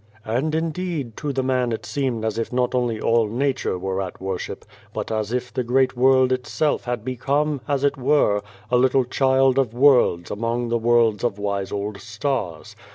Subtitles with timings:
[0.25, 4.19] "And, indeed to the man it seemed as if not only all Nature were at
[4.19, 8.41] worship, but as if the great world itself had become, as it were,
[8.71, 12.75] a little child of worlds among the worlds of wise old stars.